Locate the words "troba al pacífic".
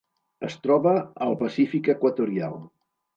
0.61-1.91